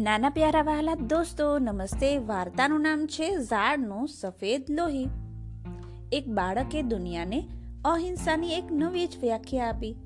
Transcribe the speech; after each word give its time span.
નાના 0.00 0.28
પ્યારા 0.28 0.62
વહાલા 0.62 0.94
દોસ્તો, 0.94 1.58
નમસ્તે. 1.58 2.18
વાર્તાનું 2.18 2.80
નામ 2.80 3.06
છે 3.06 3.38
ઝાડનું 3.38 4.08
સફેદ 4.08 4.64
લોહી. 4.70 5.08
એક 6.12 6.28
બાળકે 6.28 6.82
દુનિયાને 6.82 7.48
અહિંસાની 7.84 8.52
એક 8.52 8.64
નવી 8.70 9.06
જ 9.06 9.10
વ્યાખ્યા 9.20 9.68
આપી. 9.68 9.96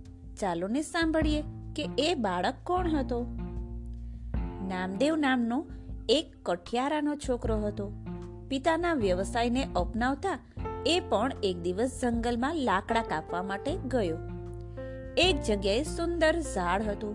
ચાલો 0.40 0.68
ને 0.68 0.82
સાંભળીએ 0.82 1.42
કે 1.76 1.88
એ 1.98 2.14
બાળક 2.14 2.54
કોણ 2.64 2.88
હતો? 2.88 3.26
નામદેવ 4.68 5.16
નામનો 5.16 5.66
એક 6.08 6.26
કઠિયારાનો 6.42 7.16
છોકરો 7.16 7.56
હતો. 7.56 7.92
પિતાના 8.48 8.94
વ્યવસાયને 8.94 9.68
અપનાવતા 9.76 10.38
એ 10.86 11.02
પણ 11.08 11.32
એક 11.42 11.62
દિવસ 11.62 12.00
જંગલમાં 12.02 12.56
લાકડા 12.56 13.02
કાપવા 13.02 13.42
માટે 13.42 13.76
ગયો. 13.76 14.18
એક 15.16 15.42
જગ્યાએ 15.42 15.82
સુંદર 15.82 16.40
ઝાડ 16.40 16.82
હતું. 16.82 17.14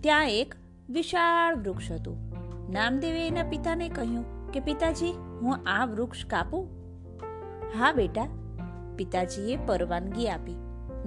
ત્યાં 0.00 0.30
એક 0.30 0.54
વિશાળ 0.90 1.56
વૃક્ષ 1.56 1.92
હતું. 1.92 2.32
નામદેવે 2.70 3.26
એના 3.26 3.42
પિતાને 3.42 3.88
કહ્યું 3.88 4.50
કે, 4.52 4.60
પિતાજી, 4.60 5.12
હું 5.12 5.56
આ 5.56 5.86
વૃક્ષ 5.86 6.26
કાપું. 6.26 6.68
હા, 7.78 7.92
બેટા, 7.92 8.28
પિતાજીએ 8.96 9.56
પરવાનગી 9.56 10.28
આપી. 10.28 10.52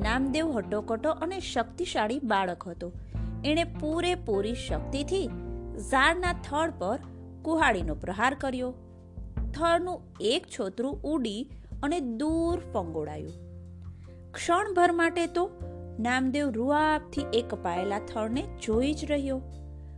નામદેવ 0.01 0.51
હટોકટો 0.51 1.09
અને 1.09 1.39
શક્તિશાળી 1.39 2.19
બાળક 2.23 2.67
હતો. 2.67 2.91
એણે 3.45 3.63
પૂરેપૂરી 3.63 4.55
શક્તિથી 4.55 5.29
ઝાડના 5.91 6.33
થડ 6.33 6.73
પર 6.79 6.99
કુહાડીનો 7.41 7.95
પ્રહાર 7.95 8.33
કર્યો. 8.33 8.73
થડનું 9.35 10.01
એક 10.21 10.45
છોતરું 10.59 11.01
ઉડી 11.01 11.49
અને 11.83 11.99
દૂર 11.99 12.59
ફંગોળાયું. 12.73 13.31
ક્ષણભર 14.31 14.91
માટે 14.91 15.27
તો 15.27 15.49
નામદેવ 15.99 16.49
રૂઆબથી 16.49 17.25
એ 17.33 17.41
કપાયેલા 17.41 17.99
થડને 17.99 18.47
જોઈ 18.65 18.93
જ 18.93 19.05
રહ્યો. 19.05 19.41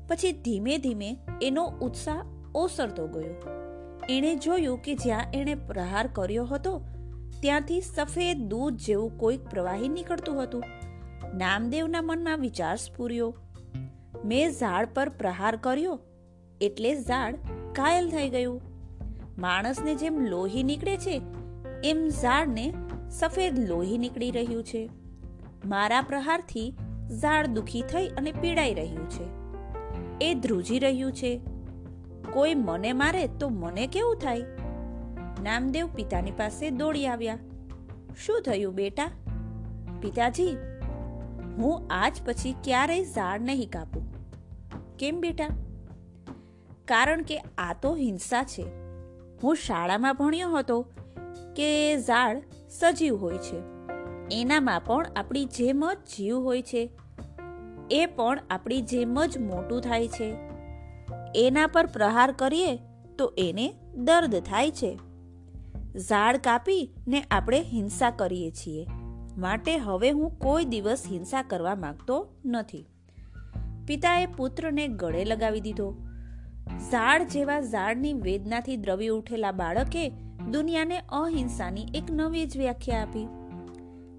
પછી 0.07 0.31
ધીમે 0.31 0.77
ધીમે 0.77 1.17
એનો 1.41 1.65
ઉત્સાહ 1.81 2.23
ઓસરતો 2.55 3.07
ગયો. 3.07 3.35
એણે 4.09 4.35
જોયું 4.35 4.81
કે 4.81 4.95
જ્યાં 4.95 5.31
એણે 5.33 5.55
પ્રહાર 5.55 6.07
કર્યો 6.07 6.45
હતો, 6.45 6.81
ત્યાંથી 7.41 7.81
સફેદ 7.81 8.37
દૂધ 8.37 8.73
જેવું 8.73 9.17
કોઈક 9.17 9.43
પ્રવાહી 9.49 9.89
નીકળતું 9.89 10.43
હતું. 10.43 10.63
નામદેવના 11.37 12.01
મનમાં 12.01 12.39
વિચાર 12.39 12.75
સ્ફૂર્યો. 12.75 13.35
મેં 14.25 14.51
ઝાડ 14.51 14.87
પર 14.93 15.09
પ્રહાર 15.09 15.55
કર્યો, 15.55 15.99
એટલે 16.61 16.95
ઝાડ 16.95 17.35
કાયલ 17.75 18.09
થઈ 18.09 18.29
ગયું. 18.29 18.61
માણસને 19.37 19.95
જેમ 19.95 20.19
લોહી 20.19 20.63
નીકળે 20.63 20.97
છે, 20.97 21.21
એમ 21.83 22.07
ઝાડને 22.09 22.73
સફેદ 23.09 23.59
લોહી 23.69 23.97
નીકળી 23.97 24.31
રહ્યું 24.31 24.63
છે. 24.63 24.89
મારા 25.65 26.01
પ્રહારથી 26.01 26.73
ઝાડ 27.21 27.47
દુખી 27.47 27.81
થઈ 27.81 28.07
અને 28.07 28.31
પીડાઈ 28.31 28.73
રહ્યું 28.73 29.09
છે. 29.09 29.40
એ 30.21 30.33
ધ્રુજી 30.33 30.79
રહ્યું 30.79 31.11
છે. 31.11 31.41
કોઈ 32.33 32.55
મને 32.55 32.93
મારે 32.93 33.27
તો 33.27 33.49
મને 33.49 33.87
કેવું 33.87 34.15
થાય? 34.15 34.41
નામદેવ 35.43 35.87
પિતાની 35.87 36.31
પાસે 36.31 36.69
દોડી 36.69 37.07
આવ્યા. 37.07 37.37
શું 38.25 38.41
થયું 38.41 38.75
બેટા? 38.75 39.11
પિતાજી, 40.01 40.57
હું 41.57 41.87
આજ 41.89 42.21
પછી 42.25 42.55
ક્યારેય 42.63 43.03
ઝાડ 43.03 43.41
નહીં 43.41 43.69
કાપું. 43.69 44.03
કેમ 44.97 45.21
બેટા? 45.21 45.47
કારણ 46.85 47.21
કે 47.21 47.37
આ 47.37 47.75
તો 47.81 47.95
હિંસા 47.95 48.43
છે. 48.43 48.65
હું 49.43 49.55
શાળામાં 49.55 50.15
ભણ્યો 50.15 50.57
હતો 50.57 50.81
કે 51.55 51.97
ઝાડ 51.97 52.41
સજીવ 52.69 53.15
હોય 53.15 53.37
છે. 53.37 53.59
એનામાં 54.31 54.81
પણ 54.85 55.05
આપણી 55.15 55.45
જેમ 55.45 55.93
જ 55.93 55.97
જીવ 55.97 56.37
હોય 56.37 56.61
છે. 56.61 56.89
એ 57.91 58.05
પણ 58.05 58.39
આપણી 58.49 58.81
જેમ 58.81 59.25
જ 59.25 59.37
મોટું 59.37 59.81
થાય 59.81 60.07
છે. 60.07 60.35
એના 61.35 61.67
પર 61.67 61.85
પ્રહાર 61.85 62.31
કરીએ 62.31 62.75
તો 63.17 63.33
એને 63.37 63.73
દર્દ 63.95 64.35
થાય 64.35 64.71
છે. 64.71 64.99
ઝાડ 65.97 66.37
કાપી 66.37 66.89
ને 67.07 67.23
આપણે 67.31 67.61
હિંસા 67.61 68.09
કરીએ 68.09 68.51
છીએ. 68.51 68.87
માટે 69.37 69.77
હવે 69.77 70.09
હું 70.09 70.39
કોઈ 70.39 70.65
દિવસ 70.65 71.03
હિંસા 71.11 71.43
કરવા 71.43 71.75
માંગતો 71.75 72.27
નથી. 72.45 72.85
પિતાએ 73.87 74.25
પુત્રને 74.25 74.87
ગળે 74.87 75.23
લગાવી 75.25 75.61
દીધો. 75.61 75.95
ઝાડ 76.91 77.23
જેવા 77.23 77.61
ઝાડની 77.61 78.13
વેદનાથી 78.13 78.77
દ્રવી 78.77 79.07
ઉઠેલા 79.07 79.51
બાળકે 79.51 80.09
દુનિયાને 80.51 80.97
અહિંસાની 80.97 81.81
એક 81.93 82.03
નવી 82.11 82.45
જ 82.45 82.57
વ્યાખ્યા 82.57 83.01
આપી. 83.01 83.40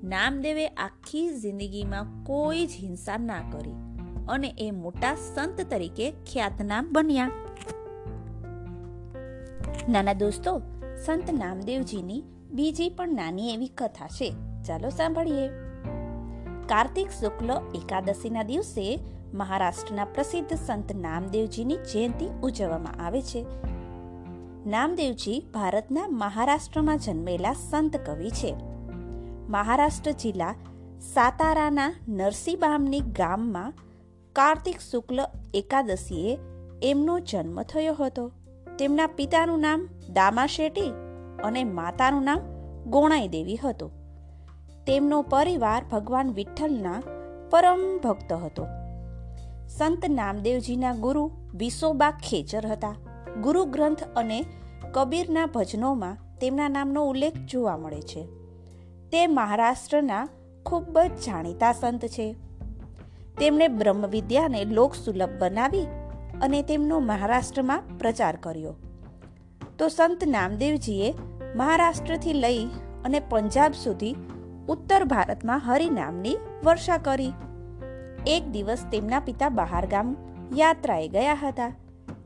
નામદેવે 0.05 0.67
આખી 0.67 1.29
જિંદગીમાં 1.29 2.25
કોઈ 2.25 2.67
જ 2.67 2.71
હિંસા 2.81 3.17
ના 3.17 3.41
કરી 3.51 3.73
અને 4.29 4.55
એ 4.59 4.71
મોટા 4.71 5.15
સંત 5.15 5.61
તરીકે 5.71 6.11
ખ્યાતનામ 6.11 6.89
બન્યા. 6.93 7.31
નાના 9.89 10.13
દોસ્તો, 10.13 10.63
સંત 11.07 11.31
નામદેવજીની 11.31 12.25
બીજી 12.51 12.89
પણ 12.89 13.15
નાની 13.15 13.51
એવી 13.51 13.69
કથા 13.69 14.07
છે. 14.07 14.35
ચાલો 14.67 14.89
સાંભળીએ. 14.89 15.49
કાર્તિક 16.67 17.09
શુક્લ 17.11 17.51
એકાદશીના 17.75 18.43
દિવસે 18.43 19.01
મહારાષ્ટ્રના 19.35 20.05
પ્રસિદ્ધ 20.05 20.53
સંત 20.55 20.93
નામદેવજીની 20.93 21.77
જયંતિ 21.77 22.27
ઉજવવામાં 22.43 23.07
આવે 23.07 23.23
છે. 23.23 23.47
નામદેવજી 24.67 25.47
ભારતના 25.55 26.09
મહારાષ્ટ્રમાં 26.09 26.99
જન્મેલા 26.99 27.53
સંત 27.53 27.97
કવિ 27.97 28.31
છે. 28.31 28.72
મહારાષ્ટ્ર 29.49 30.11
જિલ્લા 30.11 30.55
સાતારાના 31.15 31.95
નરસીબામની 32.09 33.01
ગામમાં 33.01 33.73
કાર્તિક 34.33 34.81
શુક્લ 34.81 35.21
એકાદશીએ 35.55 36.39
એમનો 36.83 37.19
જન્મ 37.19 37.63
થયો 37.63 37.95
હતો. 37.95 38.33
તેમના 38.79 39.07
પિતાનું 39.07 39.61
નામ 39.61 39.89
દામા 40.13 40.47
શેટ્ટી 40.47 40.93
અને 41.45 41.65
માતાનું 41.65 42.23
નામ 42.23 42.39
ગોણાઈ 42.87 43.29
દેવી 43.29 43.57
હતું. 43.57 43.91
તેમનો 44.87 45.23
પરિવાર 45.23 45.85
ભગવાન 45.93 46.33
વિઠ્ઠલના 46.33 47.03
પરમ 47.51 47.99
ભક્ત 47.99 48.33
હતો. 48.33 48.67
સંત 49.69 50.07
નામદેવજીના 50.09 50.95
ગુરુ 50.95 51.31
વિસોબા 51.55 52.11
ખેચર 52.11 52.67
હતા. 52.67 52.95
ગુરુ 53.41 53.65
ગ્રંથ 53.65 54.05
અને 54.17 54.45
કબીરના 54.93 55.47
ભજનોમાં 55.47 56.39
તેમના 56.39 56.69
નામનો 56.69 57.05
ઉલ્લેખ 57.05 57.37
જોવા 57.37 57.77
મળે 57.77 58.01
છે. 58.01 58.42
તે 59.13 59.27
મહારાષ્ટ્રના 59.27 60.29
ખૂબ 60.67 60.99
જ 60.99 61.11
જાણીતા 61.13 61.73
સંત 61.73 62.05
છે. 62.05 62.37
તેમણે 63.39 63.69
બ્રહ્મવિદ્યાને 63.69 64.65
લોક 64.65 64.95
સુલભ 64.95 65.29
બનાવી 65.39 65.87
અને 66.43 66.63
તેમનો 66.63 67.01
મહારાષ્ટ્રમાં 67.01 67.83
પ્રચાર 67.99 68.37
કર્યો. 68.37 68.75
તો 69.79 69.89
સંત 69.89 70.25
નામદેવજીએ 70.25 71.15
મહારાષ્ટ્રથી 71.57 72.33
લઈ 72.33 72.67
અને 73.05 73.21
પંજાબ 73.21 73.73
સુધી 73.73 74.15
ઉત્તર 74.69 75.05
ભારતમાં 75.05 75.63
હરિનામની 75.65 76.37
વર્ષા 76.65 76.99
કરી. 76.99 77.33
એક 78.27 78.49
દિવસ 78.49 78.87
તેમના 78.93 79.21
પિતા 79.21 79.49
બહારગામ 79.49 80.17
યાત્રાએ 80.57 81.09
ગયા 81.09 81.35
હતા. 81.35 81.73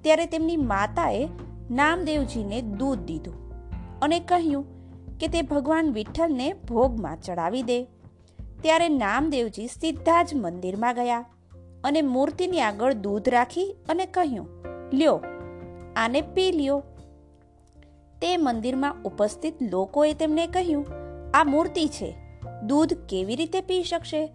ત્યારે 0.02 0.26
તેમની 0.26 0.56
માતાએ 0.56 1.28
નામદેવજીને 1.70 2.62
દૂધ 2.62 2.98
દીધું 2.98 3.60
અને 4.00 4.20
કહ્યું 4.20 4.75
કે 5.20 5.28
તે 5.28 5.42
ભગવાન 5.42 5.92
વિઠ્ઠલને 5.92 6.52
ભોગમાં 6.52 7.20
ચડાવી 7.20 7.62
દે. 7.62 7.84
ત્યારે 8.62 8.88
નામદેવજી 8.88 9.66
સીધા 9.66 10.22
જ 10.22 10.34
મંદિરમાં 10.34 10.94
ગયા 10.94 11.24
અને 11.84 12.02
મૂર્તિની 12.02 12.60
આગળ 12.60 12.94
દૂધ 12.94 13.28
રાખી 13.28 13.76
અને 13.88 14.06
કહ્યું, 14.06 14.48
લ્યો, 14.92 15.20
આને 15.96 16.20
પી 16.20 16.52
લ્યો. 16.52 16.82
તે 18.22 18.36
મંદિરમાં 18.36 19.02
ઉપસ્થિત 19.04 19.62
લોકોએ 19.62 20.14
તેમને 20.14 20.46
કહ્યું, 20.46 20.86
આ 21.34 21.44
મૂર્તિ 21.44 21.86
છે, 21.86 22.16
દૂધ 22.66 22.94
કેવી 22.94 23.36
રીતે 23.36 23.60
પી 23.60 23.82
શકશે? 23.82 24.32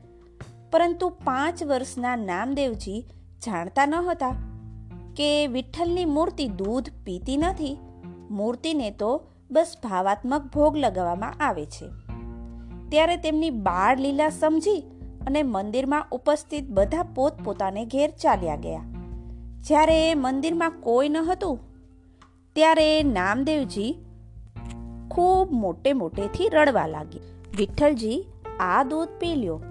પરંતુ 0.72 1.10
પાંચ 1.10 1.64
વર્ષના 1.64 2.16
નામદેવજી 2.16 3.06
જાણતા 3.46 3.86
ન 3.86 3.96
હતા 3.96 4.36
કે 5.16 5.48
વિઠ્ઠલની 5.48 6.06
મૂર્તિ 6.06 6.48
દૂધ 6.48 6.90
પીતી 7.04 7.38
નથી. 7.38 7.78
મૂર્તિને 8.30 8.92
તો 8.92 9.24
બસ 9.52 9.76
ભાવાત્મક 9.84 10.46
ભોગ 10.54 10.78
લગાવવામાં 10.78 11.34
આવે 11.40 11.66
છે. 11.66 11.88
ત્યારે 12.90 13.18
તેમની 13.18 13.50
બાળ 13.50 14.00
લીલા 14.00 14.30
સમજી 14.30 14.84
અને 15.28 15.44
મંદિરમાં 15.44 16.06
ઉપસ્થિત 16.12 16.70
બધા 16.70 17.04
પોતપોતાને 17.04 17.86
ઘેર 17.86 18.14
ચાલ્યા 18.22 18.56
ગયા. 18.56 18.84
જ્યારે 19.62 20.16
મંદિરમાં 20.16 20.72
કોઈ 20.72 21.10
ન 21.10 21.18
હતું, 21.18 21.60
ત્યારે 22.56 23.04
નામદેવજી 23.04 23.92
ખૂબ 25.12 25.52
મોટે 25.52 25.94
મોટેથી 25.94 26.50
રડવા 26.50 26.88
લાગી 26.88 27.20
વિઠ્ઠલજી, 27.58 28.26
આ 28.60 28.84
દૂધ 28.84 29.08
પી 29.20 29.36
લ્યો, 29.36 29.62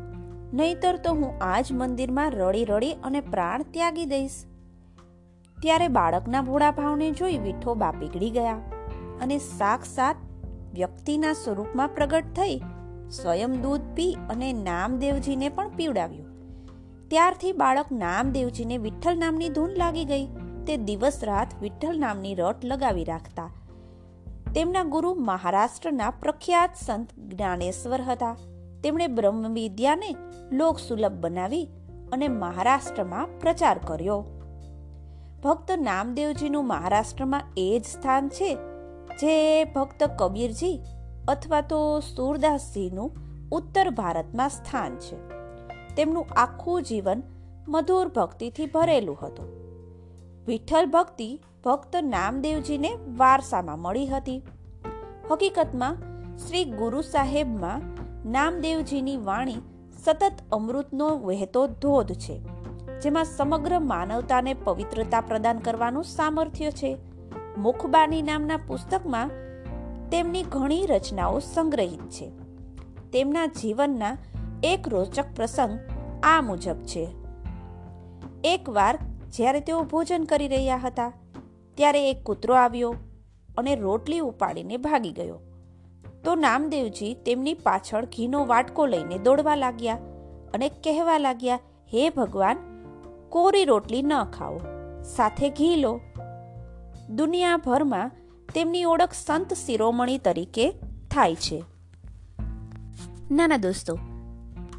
નહીતર 0.53 0.97
તો 0.97 1.15
હું 1.15 1.33
આજ 1.41 1.73
મંદિરમાં 1.73 2.31
રડી 2.31 2.65
રડી 2.65 2.93
અને 3.05 3.21
પ્રાણ 3.21 3.63
ત્યાગી 3.63 4.05
દઈશ. 4.05 4.45
ત્યારે 5.59 5.89
બાળકના 5.89 6.43
ભોળા 6.43 6.71
ભાવને 6.71 7.11
જોઈ 7.11 7.39
વિઠ્ઠોબા 7.39 7.91
પીગળી 7.91 8.31
ગયા. 8.31 8.59
અને 9.23 9.39
સાક્ષાત 9.39 10.17
વ્યક્તિના 10.75 11.33
સ્વરૂપમાં 11.33 11.89
પ્રગટ 11.89 12.25
થઈ 12.25 12.61
સ્વયં 13.11 13.63
દૂધ 13.63 13.81
પી 13.97 14.19
અને 14.31 14.53
નામદેવજીને 14.53 15.49
પણ 15.49 15.69
પીવડાવ્યું. 15.69 16.27
ત્યારથી 17.09 17.53
બાળક 17.53 17.93
નામદેવજીને 17.93 18.77
વિઠ્ઠલ 18.77 19.19
નામની 19.19 19.49
ધૂન 19.49 19.71
લાગી 19.71 20.05
ગઈ. 20.05 20.27
તે 20.67 20.77
દિવસ 20.77 21.25
રાત 21.25 21.49
વિઠ્ઠલ 21.63 21.99
નામની 21.99 22.35
રટ 22.35 22.65
લગાવી 22.65 23.05
રાખતા. 23.05 23.51
તેમના 24.55 24.83
ગુરુ 24.83 25.15
મહારાષ્ટ્રના 25.15 26.11
પ્રખ્યાત 26.11 26.71
સંત 26.87 27.09
જ્ઞાનેશ્વર 27.19 28.01
હતા. 28.03 28.37
તેમણે 28.85 29.07
બ્રહ્મ 29.07 29.53
વિદ્યાને 29.53 30.17
લોક 30.53 30.79
સુલભ 30.79 31.13
બનાવી 31.13 31.69
અને 32.13 32.29
મહારાષ્ટ્રમાં 32.29 33.39
પ્રચાર 33.39 33.79
કર્યો. 33.79 34.25
ભક્ત 35.43 35.73
નામદેવજીનું 35.73 36.67
મહારાષ્ટ્રમાં 36.67 37.43
એ 37.57 37.81
જ 37.85 37.89
સ્થાન 37.89 38.29
છે 38.29 38.59
જે 39.19 39.65
ભક્ત 39.65 40.03
કબીરજી 40.19 40.81
અથવા 41.29 41.61
તો 41.61 42.01
સુરદાસજીનું 42.01 43.11
ઉત્તર 43.53 43.91
ભારતમાં 43.91 44.49
સ્થાન 44.49 44.97
છે. 44.97 45.17
તેમનું 45.97 46.27
આખું 46.37 46.83
જીવન 46.83 47.23
મધુર 47.69 48.09
ભક્તિથી 48.09 48.67
ભરેલું 48.67 49.19
હતું. 49.23 49.49
વિઠ્ઠલ 50.47 50.87
ભક્તિ 50.87 51.29
ભક્ત 51.65 51.97
નામદેવજીને 52.05 52.91
વારસામાં 53.17 53.79
મળી 53.79 54.07
હતી. 54.07 54.43
હકીકતમાં 55.31 56.01
શ્રી 56.39 56.65
ગુરુ 56.65 57.01
સાહેબમાં 57.03 57.83
નામદેવજીની 58.31 59.17
વાણી 59.17 59.61
સતત 60.05 60.33
અમૃતનો 60.53 61.09
વહેતો 61.19 61.67
ધોધ 61.67 62.13
છે, 62.15 62.37
જેમાં 63.01 63.25
સમગ્ર 63.25 63.79
માનવતાને 63.79 64.55
પવિત્રતા 64.55 65.21
પ્રદાન 65.21 65.59
કરવાનું 65.59 66.05
સામર્થ્ય 66.05 66.71
છે. 66.71 67.10
મુખબાની 67.59 68.23
નામના 68.23 68.57
પુસ્તકમાં 68.57 69.31
તેમની 70.11 70.43
ઘણી 70.43 70.87
રચનાઓ 70.87 71.39
સંગ્રહિત 71.39 72.11
છે. 72.11 72.31
તેમના 73.13 73.47
જીવનના 73.47 74.19
એક 74.63 74.89
રોચક 74.89 75.25
પ્રસંગ 75.37 75.79
આ 76.23 76.41
મુજબ 76.41 76.77
છે. 76.77 77.09
એકવાર 78.45 78.99
જ્યારે 79.33 79.61
તેઓ 79.61 79.83
ભોજન 79.83 80.25
કરી 80.25 80.49
રહ્યા 80.49 80.77
હતા, 80.77 81.13
ત્યારે 81.75 82.11
એક 82.11 82.23
કૂતરો 82.23 82.55
આવ્યો 82.55 82.95
અને 83.59 83.75
રોટલી 83.75 84.19
ઉપાડીને 84.19 84.77
ભાગી 84.77 85.11
ગયો. 85.11 85.41
તો 86.25 86.35
નામદેવજી 86.35 87.15
તેમની 87.15 87.55
પાછળ 87.55 88.05
ઘીનો 88.05 88.47
વાટકો 88.47 88.87
લઈને 88.87 89.19
દોડવા 89.19 89.55
લાગ્યા 89.55 89.95
અને 90.55 90.69
કહેવા 90.69 91.19
લાગ્યા, 91.19 91.59
હે 91.95 92.11
ભગવાન, 92.11 92.57
કોરી 93.29 93.65
રોટલી 93.65 94.03
ન 94.03 94.25
ખાઓ, 94.25 94.59
સાથે 95.03 95.51
ઘી 95.51 95.77
લો 95.77 96.01
દુનિયાભરમાં 97.11 98.11
તેમની 98.55 98.85
ઓળખ 98.85 99.13
સંત 99.13 99.53
શિરોમણી 99.53 100.19
તરીકે 100.19 100.71
થાય 101.11 101.35
છે. 101.35 101.65
નાના 103.31 103.57
દોસ્તો, 103.57 103.99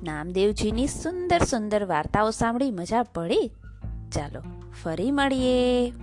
નામદેવજીની 0.04 0.88
સુંદર 0.88 1.39
સુંદર 1.39 1.86
વાર્તાઓ 1.86 2.30
સાંભળી 2.30 2.72
મજા 2.72 3.04
પડી? 3.04 3.51
ચાલો, 4.12 4.42
ફરી 4.83 5.12
મળીએ. 5.12 5.94